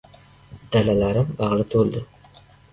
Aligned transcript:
Dalalarim 0.77 1.31
bag‘ri 1.43 1.69
to‘ldi. 1.77 2.05